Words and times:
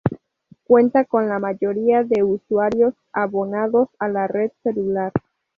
Cuenta 0.63 1.05
con 1.05 1.29
la 1.29 1.37
mayoría 1.37 2.03
de 2.03 2.23
usuarios 2.23 2.95
abonados 3.13 3.89
a 3.99 4.07
la 4.07 4.25
red 4.25 4.49
celular. 4.63 5.11